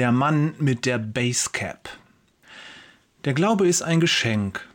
Der 0.00 0.12
Mann 0.12 0.54
mit 0.58 0.86
der 0.86 0.96
Basecap. 0.96 1.90
Der 3.26 3.34
Glaube 3.34 3.68
ist 3.68 3.82
ein 3.82 4.00
Geschenk. 4.00 4.66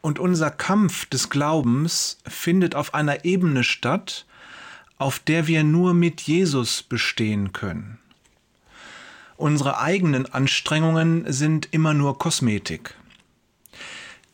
Und 0.00 0.18
unser 0.18 0.50
Kampf 0.50 1.06
des 1.06 1.30
Glaubens 1.30 2.18
findet 2.26 2.74
auf 2.74 2.92
einer 2.92 3.24
Ebene 3.24 3.62
statt, 3.62 4.26
auf 4.98 5.20
der 5.20 5.46
wir 5.46 5.62
nur 5.62 5.94
mit 5.94 6.22
Jesus 6.22 6.82
bestehen 6.82 7.52
können. 7.52 8.00
Unsere 9.36 9.78
eigenen 9.78 10.26
Anstrengungen 10.26 11.32
sind 11.32 11.68
immer 11.70 11.94
nur 11.94 12.18
Kosmetik. 12.18 12.96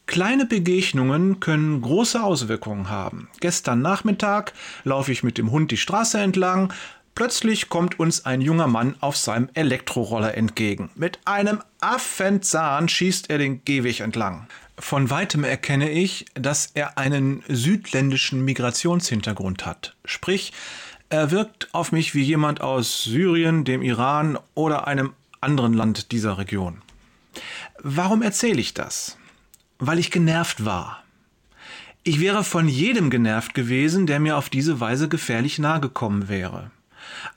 Kleine 0.07 0.46
Begegnungen 0.46 1.39
können 1.39 1.82
große 1.82 2.22
Auswirkungen 2.22 2.89
haben. 2.89 3.29
Gestern 3.40 3.82
Nachmittag 3.82 4.54
laufe 4.85 5.13
ich 5.13 5.22
mit 5.22 5.36
dem 5.36 5.50
Hund 5.50 5.71
die 5.71 5.77
Straße 5.77 6.18
entlang, 6.18 6.72
Plötzlich 7.18 7.68
kommt 7.68 7.99
uns 7.99 8.27
ein 8.27 8.40
junger 8.40 8.68
Mann 8.68 8.95
auf 9.00 9.17
seinem 9.17 9.49
Elektroroller 9.54 10.36
entgegen. 10.36 10.89
Mit 10.95 11.18
einem 11.25 11.61
Affenzahn 11.81 12.89
schießt 12.89 13.29
er 13.29 13.39
den 13.39 13.64
Gehweg 13.64 13.99
entlang. 13.99 14.46
Von 14.79 15.11
weitem 15.11 15.43
erkenne 15.43 15.91
ich, 15.91 16.27
dass 16.35 16.71
er 16.75 16.96
einen 16.96 17.43
südländischen 17.49 18.44
Migrationshintergrund 18.44 19.67
hat. 19.67 19.96
Sprich, 20.04 20.53
er 21.08 21.32
wirkt 21.32 21.75
auf 21.75 21.91
mich 21.91 22.14
wie 22.14 22.22
jemand 22.22 22.61
aus 22.61 23.03
Syrien, 23.03 23.64
dem 23.64 23.82
Iran 23.82 24.39
oder 24.55 24.86
einem 24.86 25.13
anderen 25.41 25.75
Land 25.75 26.13
dieser 26.13 26.39
Region. 26.39 26.82
Warum 27.82 28.22
erzähle 28.22 28.61
ich 28.61 28.75
das? 28.75 29.19
Weil 29.80 29.99
ich 29.99 30.13
genervt 30.13 30.64
war. 30.64 31.03
Ich 32.05 32.20
wäre 32.20 32.44
von 32.44 32.69
jedem 32.69 33.11
genervt 33.11 33.55
gewesen, 33.55 34.06
der 34.06 34.20
mir 34.20 34.36
auf 34.36 34.48
diese 34.48 34.78
Weise 34.78 35.08
gefährlich 35.08 35.58
nahe 35.58 35.80
gekommen 35.80 36.28
wäre 36.28 36.70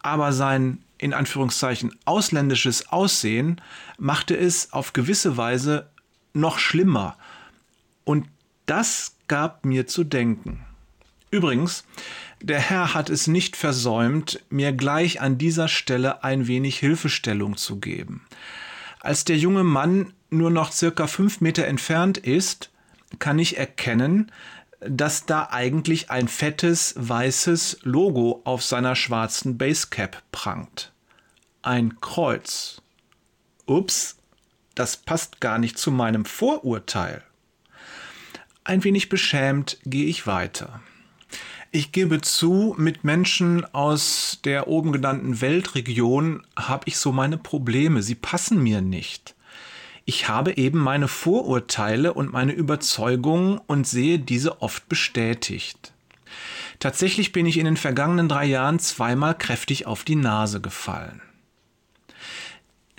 aber 0.01 0.33
sein 0.33 0.79
in 0.97 1.13
Anführungszeichen 1.13 1.95
ausländisches 2.05 2.89
Aussehen 2.89 3.59
machte 3.97 4.37
es 4.37 4.71
auf 4.71 4.93
gewisse 4.93 5.35
Weise 5.35 5.89
noch 6.33 6.59
schlimmer. 6.59 7.17
Und 8.03 8.27
das 8.67 9.15
gab 9.27 9.65
mir 9.65 9.87
zu 9.87 10.03
denken. 10.03 10.65
Übrigens, 11.31 11.85
der 12.41 12.59
Herr 12.59 12.93
hat 12.93 13.09
es 13.09 13.27
nicht 13.27 13.55
versäumt, 13.55 14.43
mir 14.49 14.73
gleich 14.73 15.21
an 15.21 15.37
dieser 15.37 15.67
Stelle 15.67 16.23
ein 16.23 16.47
wenig 16.47 16.77
Hilfestellung 16.77 17.57
zu 17.57 17.79
geben. 17.79 18.25
Als 18.99 19.25
der 19.25 19.37
junge 19.37 19.63
Mann 19.63 20.13
nur 20.29 20.51
noch 20.51 20.71
circa 20.71 21.07
fünf 21.07 21.41
Meter 21.41 21.65
entfernt 21.65 22.17
ist, 22.17 22.69
kann 23.19 23.39
ich 23.39 23.57
erkennen, 23.57 24.31
dass 24.81 25.25
da 25.25 25.49
eigentlich 25.51 26.09
ein 26.09 26.27
fettes 26.27 26.95
weißes 26.97 27.79
Logo 27.83 28.41
auf 28.43 28.63
seiner 28.63 28.95
schwarzen 28.95 29.57
Basecap 29.57 30.23
prangt. 30.31 30.91
Ein 31.61 32.01
Kreuz. 32.01 32.81
Ups, 33.67 34.17
das 34.73 34.97
passt 34.97 35.39
gar 35.39 35.59
nicht 35.59 35.77
zu 35.77 35.91
meinem 35.91 36.25
Vorurteil. 36.25 37.23
Ein 38.63 38.83
wenig 38.83 39.09
beschämt 39.09 39.77
gehe 39.85 40.07
ich 40.07 40.25
weiter. 40.25 40.81
Ich 41.71 41.91
gebe 41.91 42.19
zu, 42.21 42.75
mit 42.77 43.03
Menschen 43.03 43.63
aus 43.73 44.39
der 44.43 44.67
oben 44.67 44.91
genannten 44.91 45.39
Weltregion 45.41 46.45
habe 46.57 46.83
ich 46.87 46.97
so 46.97 47.11
meine 47.11 47.37
Probleme. 47.37 48.01
Sie 48.01 48.15
passen 48.15 48.61
mir 48.61 48.81
nicht 48.81 49.35
ich 50.05 50.27
habe 50.27 50.57
eben 50.57 50.79
meine 50.79 51.07
Vorurteile 51.07 52.13
und 52.13 52.33
meine 52.33 52.53
Überzeugungen 52.53 53.59
und 53.67 53.87
sehe 53.87 54.19
diese 54.19 54.61
oft 54.61 54.89
bestätigt. 54.89 55.93
Tatsächlich 56.79 57.31
bin 57.31 57.45
ich 57.45 57.57
in 57.57 57.65
den 57.65 57.77
vergangenen 57.77 58.27
drei 58.27 58.45
Jahren 58.45 58.79
zweimal 58.79 59.37
kräftig 59.37 59.85
auf 59.85 60.03
die 60.03 60.15
Nase 60.15 60.61
gefallen. 60.61 61.21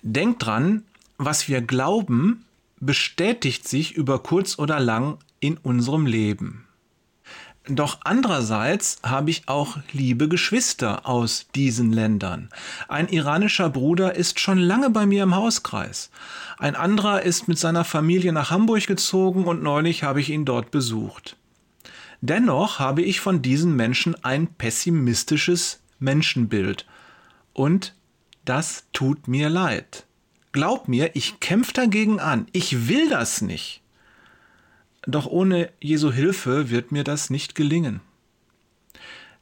Denkt 0.02 0.46
dran, 0.46 0.84
was 1.18 1.48
wir 1.48 1.60
glauben, 1.60 2.44
bestätigt 2.78 3.68
sich 3.68 3.92
über 3.94 4.22
kurz 4.22 4.58
oder 4.58 4.80
lang 4.80 5.18
in 5.40 5.56
unserem 5.56 6.06
Leben. 6.06 6.66
Doch 7.68 8.00
andererseits 8.02 8.98
habe 9.04 9.30
ich 9.30 9.44
auch 9.46 9.78
liebe 9.92 10.28
Geschwister 10.28 11.06
aus 11.06 11.46
diesen 11.54 11.92
Ländern. 11.92 12.48
Ein 12.88 13.08
iranischer 13.08 13.70
Bruder 13.70 14.16
ist 14.16 14.40
schon 14.40 14.58
lange 14.58 14.90
bei 14.90 15.06
mir 15.06 15.22
im 15.22 15.36
Hauskreis. 15.36 16.10
Ein 16.58 16.74
anderer 16.74 17.22
ist 17.22 17.46
mit 17.46 17.58
seiner 17.58 17.84
Familie 17.84 18.32
nach 18.32 18.50
Hamburg 18.50 18.88
gezogen 18.88 19.44
und 19.44 19.62
neulich 19.62 20.02
habe 20.02 20.20
ich 20.20 20.30
ihn 20.30 20.44
dort 20.44 20.72
besucht. 20.72 21.36
Dennoch 22.20 22.80
habe 22.80 23.02
ich 23.02 23.20
von 23.20 23.42
diesen 23.42 23.76
Menschen 23.76 24.16
ein 24.24 24.48
pessimistisches 24.48 25.80
Menschenbild. 26.00 26.86
Und 27.52 27.94
das 28.44 28.84
tut 28.92 29.28
mir 29.28 29.48
leid. 29.48 30.06
Glaub 30.50 30.88
mir, 30.88 31.14
ich 31.14 31.38
kämpfe 31.38 31.72
dagegen 31.72 32.18
an. 32.18 32.46
Ich 32.52 32.88
will 32.88 33.08
das 33.08 33.40
nicht. 33.40 33.81
Doch 35.06 35.26
ohne 35.26 35.70
Jesu 35.80 36.12
Hilfe 36.12 36.70
wird 36.70 36.92
mir 36.92 37.04
das 37.04 37.30
nicht 37.30 37.54
gelingen. 37.54 38.00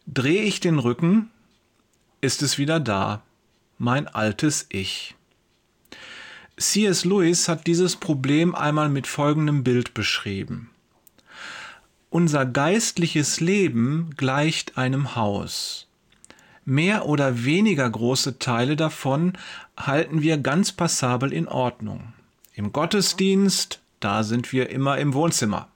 Drehe 0.07 0.43
ich 0.43 0.61
den 0.61 0.79
Rücken, 0.79 1.31
ist 2.21 2.43
es 2.43 2.59
wieder 2.59 2.81
da, 2.81 3.23
mein 3.79 4.09
altes 4.09 4.67
Ich. 4.71 5.15
C.S. 6.57 7.05
Lewis 7.05 7.49
hat 7.49 7.67
dieses 7.67 7.97
Problem 7.97 8.55
einmal 8.55 8.89
mit 8.89 9.07
folgendem 9.07 9.65
Bild 9.65 9.95
beschrieben. 9.95 10.71
Unser 12.11 12.45
geistliches 12.45 13.41
Leben 13.41 14.11
gleicht 14.17 14.77
einem 14.77 15.15
Haus. 15.15 15.87
Mehr 16.65 17.07
oder 17.07 17.45
weniger 17.45 17.89
große 17.89 18.39
Teile 18.39 18.77
davon 18.77 19.39
halten 19.77 20.21
wir 20.21 20.37
ganz 20.37 20.73
passabel 20.73 21.33
in 21.33 21.49
Ordnung. 21.49 22.13
Im 22.55 22.73
Gottesdienst, 22.73 23.81
da 24.01 24.23
sind 24.23 24.53
wir 24.53 24.71
immer 24.71 24.99
im 24.99 25.15
Wohnzimmer. 25.15 25.69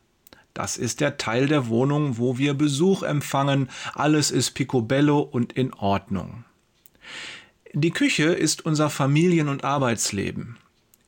Das 0.54 0.76
ist 0.76 1.00
der 1.00 1.18
Teil 1.18 1.48
der 1.48 1.68
Wohnung, 1.68 2.18
wo 2.18 2.38
wir 2.38 2.54
Besuch 2.54 3.02
empfangen. 3.02 3.68
Alles 3.94 4.30
ist 4.30 4.52
picobello 4.52 5.20
und 5.20 5.52
in 5.52 5.72
Ordnung. 5.74 6.44
Die 7.72 7.90
Küche 7.90 8.26
ist 8.26 8.64
unser 8.64 8.88
Familien- 8.88 9.48
und 9.48 9.64
Arbeitsleben. 9.64 10.56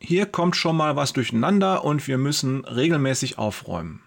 Hier 0.00 0.26
kommt 0.26 0.56
schon 0.56 0.76
mal 0.76 0.97
was 0.97 1.12
durcheinander 1.12 1.84
und 1.84 2.06
wir 2.09 2.19
müssen 2.19 2.65
regelmäßig 2.65 3.38
aufräumen. 3.38 4.03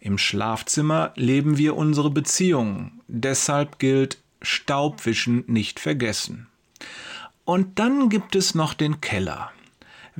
Im 0.00 0.18
Schlafzimmer 0.18 1.12
leben 1.14 1.58
wir 1.58 1.76
unsere 1.76 2.10
Beziehungen. 2.10 3.00
Deshalb 3.06 3.78
gilt 3.78 4.18
Staubwischen 4.42 5.44
nicht 5.46 5.78
vergessen. 5.78 6.48
Und 7.44 7.78
dann 7.78 8.08
gibt 8.08 8.34
es 8.34 8.54
noch 8.54 8.74
den 8.74 9.00
Keller. 9.00 9.52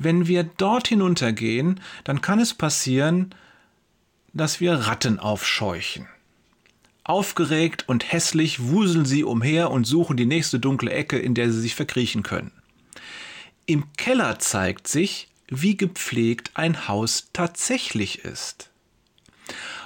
Wenn 0.03 0.25
wir 0.25 0.43
dort 0.43 0.87
hinuntergehen, 0.87 1.79
dann 2.05 2.21
kann 2.21 2.39
es 2.39 2.55
passieren, 2.55 3.35
dass 4.33 4.59
wir 4.59 4.73
Ratten 4.73 5.19
aufscheuchen. 5.19 6.07
Aufgeregt 7.03 7.87
und 7.87 8.11
hässlich 8.11 8.63
wuseln 8.63 9.05
sie 9.05 9.23
umher 9.23 9.69
und 9.69 9.85
suchen 9.85 10.17
die 10.17 10.25
nächste 10.25 10.59
dunkle 10.59 10.89
Ecke, 10.89 11.19
in 11.19 11.35
der 11.35 11.51
sie 11.51 11.61
sich 11.61 11.75
verkriechen 11.75 12.23
können. 12.23 12.51
Im 13.67 13.93
Keller 13.95 14.39
zeigt 14.39 14.87
sich, 14.87 15.27
wie 15.49 15.77
gepflegt 15.77 16.49
ein 16.55 16.87
Haus 16.87 17.27
tatsächlich 17.31 18.25
ist. 18.25 18.71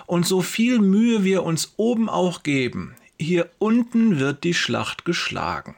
Und 0.05 0.25
so 0.25 0.41
viel 0.41 0.79
Mühe 0.79 1.25
wir 1.25 1.43
uns 1.43 1.73
oben 1.75 2.07
auch 2.07 2.41
geben, 2.43 2.95
hier 3.19 3.49
unten 3.59 4.17
wird 4.17 4.45
die 4.45 4.53
Schlacht 4.53 5.03
geschlagen. 5.03 5.75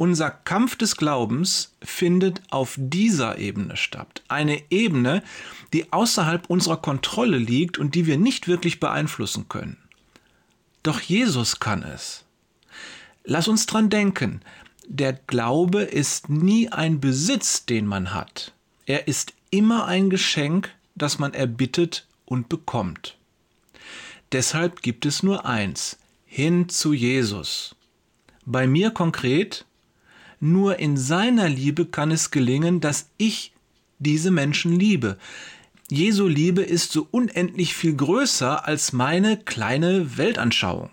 Unser 0.00 0.30
Kampf 0.30 0.76
des 0.76 0.96
Glaubens 0.96 1.74
findet 1.82 2.40
auf 2.48 2.76
dieser 2.78 3.36
Ebene 3.36 3.76
statt. 3.76 4.22
Eine 4.28 4.62
Ebene, 4.70 5.22
die 5.74 5.92
außerhalb 5.92 6.48
unserer 6.48 6.78
Kontrolle 6.78 7.36
liegt 7.36 7.76
und 7.76 7.94
die 7.94 8.06
wir 8.06 8.16
nicht 8.16 8.48
wirklich 8.48 8.80
beeinflussen 8.80 9.50
können. 9.50 9.76
Doch 10.82 11.02
Jesus 11.02 11.60
kann 11.60 11.82
es. 11.82 12.24
Lass 13.24 13.46
uns 13.46 13.66
dran 13.66 13.90
denken, 13.90 14.40
der 14.86 15.12
Glaube 15.12 15.82
ist 15.82 16.30
nie 16.30 16.70
ein 16.70 16.98
Besitz, 16.98 17.66
den 17.66 17.84
man 17.84 18.14
hat. 18.14 18.54
Er 18.86 19.06
ist 19.06 19.34
immer 19.50 19.84
ein 19.84 20.08
Geschenk, 20.08 20.74
das 20.94 21.18
man 21.18 21.34
erbittet 21.34 22.06
und 22.24 22.48
bekommt. 22.48 23.18
Deshalb 24.32 24.80
gibt 24.80 25.04
es 25.04 25.22
nur 25.22 25.44
eins, 25.44 25.98
hin 26.24 26.70
zu 26.70 26.94
Jesus. 26.94 27.76
Bei 28.46 28.66
mir 28.66 28.92
konkret, 28.92 29.66
nur 30.40 30.78
in 30.78 30.96
seiner 30.96 31.48
Liebe 31.48 31.86
kann 31.86 32.10
es 32.10 32.30
gelingen, 32.30 32.80
dass 32.80 33.10
ich 33.18 33.52
diese 33.98 34.30
Menschen 34.30 34.78
liebe. 34.78 35.18
Jesu 35.90 36.26
Liebe 36.26 36.62
ist 36.62 36.92
so 36.92 37.06
unendlich 37.10 37.74
viel 37.74 37.94
größer 37.94 38.66
als 38.66 38.92
meine 38.92 39.36
kleine 39.36 40.16
Weltanschauung. 40.16 40.90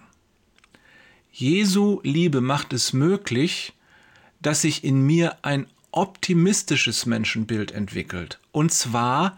Jesu 1.31 2.01
Liebe 2.03 2.41
macht 2.41 2.73
es 2.73 2.93
möglich, 2.93 3.73
dass 4.41 4.61
sich 4.61 4.83
in 4.83 5.05
mir 5.05 5.37
ein 5.43 5.67
optimistisches 5.91 7.05
Menschenbild 7.05 7.71
entwickelt. 7.71 8.39
Und 8.51 8.73
zwar 8.73 9.37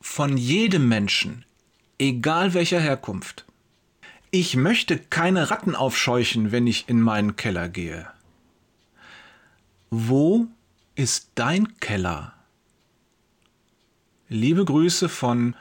von 0.00 0.36
jedem 0.36 0.88
Menschen, 0.88 1.44
egal 1.98 2.54
welcher 2.54 2.80
Herkunft. 2.80 3.44
Ich 4.30 4.56
möchte 4.56 4.98
keine 4.98 5.50
Ratten 5.50 5.74
aufscheuchen, 5.74 6.52
wenn 6.52 6.66
ich 6.66 6.88
in 6.88 7.00
meinen 7.00 7.36
Keller 7.36 7.68
gehe. 7.68 8.08
Wo 9.90 10.48
ist 10.96 11.30
dein 11.36 11.78
Keller? 11.78 12.32
Liebe 14.28 14.64
Grüße 14.64 15.08
von 15.08 15.54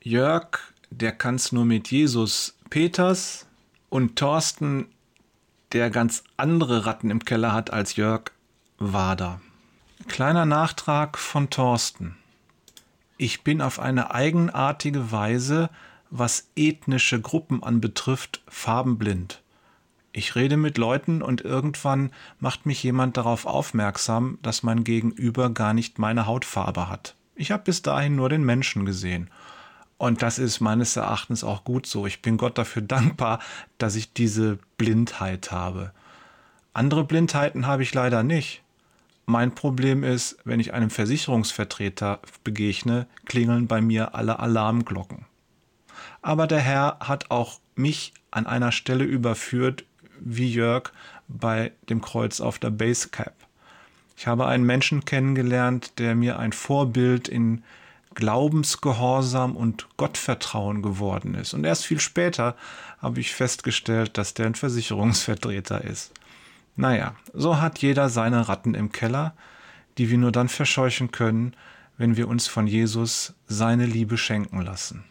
Jörg, 0.00 0.58
der 0.90 1.10
kann's 1.10 1.50
nur 1.50 1.64
mit 1.64 1.90
Jesus 1.90 2.56
Peters 2.70 3.48
und 3.88 4.14
Thorsten, 4.14 4.86
der 5.72 5.90
ganz 5.90 6.22
andere 6.36 6.86
Ratten 6.86 7.10
im 7.10 7.24
Keller 7.24 7.52
hat 7.52 7.72
als 7.72 7.96
Jörg 7.96 8.30
Wader. 8.78 9.40
Kleiner 10.06 10.46
Nachtrag 10.46 11.18
von 11.18 11.50
Thorsten. 11.50 12.16
Ich 13.16 13.42
bin 13.42 13.60
auf 13.60 13.80
eine 13.80 14.14
eigenartige 14.14 15.10
Weise, 15.10 15.70
was 16.08 16.50
ethnische 16.54 17.20
Gruppen 17.20 17.64
anbetrifft, 17.64 18.44
farbenblind. 18.46 19.42
Ich 20.16 20.34
rede 20.34 20.56
mit 20.56 20.78
Leuten 20.78 21.20
und 21.20 21.42
irgendwann 21.42 22.10
macht 22.40 22.64
mich 22.64 22.82
jemand 22.82 23.18
darauf 23.18 23.44
aufmerksam, 23.44 24.38
dass 24.40 24.62
mein 24.62 24.82
Gegenüber 24.82 25.50
gar 25.50 25.74
nicht 25.74 25.98
meine 25.98 26.24
Hautfarbe 26.24 26.88
hat. 26.88 27.14
Ich 27.34 27.50
habe 27.50 27.64
bis 27.64 27.82
dahin 27.82 28.16
nur 28.16 28.30
den 28.30 28.42
Menschen 28.42 28.86
gesehen. 28.86 29.28
Und 29.98 30.22
das 30.22 30.38
ist 30.38 30.60
meines 30.60 30.96
Erachtens 30.96 31.44
auch 31.44 31.64
gut 31.64 31.84
so. 31.84 32.06
Ich 32.06 32.22
bin 32.22 32.38
Gott 32.38 32.56
dafür 32.56 32.80
dankbar, 32.88 33.40
dass 33.76 33.94
ich 33.94 34.14
diese 34.14 34.58
Blindheit 34.78 35.52
habe. 35.52 35.92
Andere 36.72 37.04
Blindheiten 37.04 37.66
habe 37.66 37.82
ich 37.82 37.92
leider 37.92 38.22
nicht. 38.22 38.62
Mein 39.26 39.54
Problem 39.54 40.02
ist, 40.02 40.38
wenn 40.44 40.60
ich 40.60 40.72
einem 40.72 40.88
Versicherungsvertreter 40.88 42.20
begegne, 42.42 43.06
klingeln 43.26 43.66
bei 43.66 43.82
mir 43.82 44.14
alle 44.14 44.38
Alarmglocken. 44.38 45.26
Aber 46.22 46.46
der 46.46 46.60
Herr 46.60 47.00
hat 47.00 47.30
auch 47.30 47.60
mich 47.74 48.14
an 48.30 48.46
einer 48.46 48.72
Stelle 48.72 49.04
überführt, 49.04 49.84
wie 50.20 50.50
Jörg 50.50 50.92
bei 51.28 51.72
dem 51.88 52.00
Kreuz 52.00 52.40
auf 52.40 52.58
der 52.58 52.70
Basecap. 52.70 53.34
Ich 54.16 54.26
habe 54.26 54.46
einen 54.46 54.64
Menschen 54.64 55.04
kennengelernt, 55.04 55.98
der 55.98 56.14
mir 56.14 56.38
ein 56.38 56.52
Vorbild 56.52 57.28
in 57.28 57.62
Glaubensgehorsam 58.14 59.56
und 59.56 59.88
Gottvertrauen 59.98 60.80
geworden 60.80 61.34
ist. 61.34 61.52
Und 61.52 61.64
erst 61.64 61.84
viel 61.84 62.00
später 62.00 62.56
habe 62.98 63.20
ich 63.20 63.34
festgestellt, 63.34 64.16
dass 64.16 64.32
der 64.32 64.46
ein 64.46 64.54
Versicherungsvertreter 64.54 65.84
ist. 65.84 66.12
Naja, 66.76 67.14
so 67.34 67.60
hat 67.60 67.78
jeder 67.78 68.08
seine 68.08 68.48
Ratten 68.48 68.74
im 68.74 68.90
Keller, 68.90 69.34
die 69.98 70.10
wir 70.10 70.18
nur 70.18 70.32
dann 70.32 70.48
verscheuchen 70.48 71.10
können, 71.10 71.54
wenn 71.98 72.16
wir 72.16 72.28
uns 72.28 72.46
von 72.46 72.66
Jesus 72.66 73.34
seine 73.46 73.86
Liebe 73.86 74.16
schenken 74.18 74.62
lassen. 74.62 75.04